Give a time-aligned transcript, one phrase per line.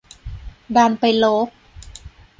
[0.75, 1.47] ดันไปลบ